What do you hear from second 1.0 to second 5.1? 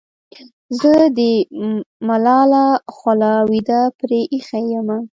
دې ملاله خوله وېده پرې اېښې یمه.